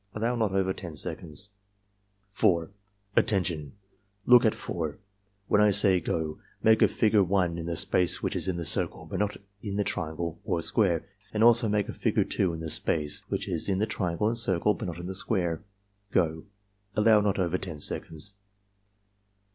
(Allow 0.15 0.35
not 0.35 0.51
over 0.51 0.73
10 0.73 0.95
seconds.) 0.95 1.49
4. 2.31 2.71
"Attention! 3.15 3.73
Look 4.25 4.45
at 4.45 4.55
4. 4.55 4.97
When 5.47 5.61
I 5.61 5.69
say 5.69 5.99
'go' 5.99 6.39
make 6.63 6.81
a 6.81 6.87
figure 6.87 7.23
1 7.23 7.59
in 7.59 7.67
the 7.67 7.75
space 7.75 8.23
which 8.23 8.35
is 8.35 8.47
in 8.47 8.57
the 8.57 8.65
circle 8.65 9.05
but 9.05 9.19
not 9.19 9.37
in 9.61 9.75
the 9.75 9.83
triangle 9.83 10.39
or 10.43 10.63
square, 10.63 11.07
and 11.35 11.43
also 11.43 11.69
make 11.69 11.87
a 11.87 11.93
figure 11.93 12.23
2 12.23 12.51
in 12.51 12.61
the 12.61 12.69
space 12.71 13.21
which 13.29 13.47
is 13.47 13.69
in 13.69 13.77
the 13.77 13.85
triangle 13.85 14.27
and 14.27 14.39
circle, 14.39 14.73
but 14.73 14.87
not 14.87 14.97
in 14.97 15.05
the 15.05 15.13
square.— 15.13 15.61
Go!" 16.11 16.45
(Allow 16.95 17.21
not 17.21 17.37
over 17.37 17.59
10 17.59 17.79
seconds.) 17.79 18.33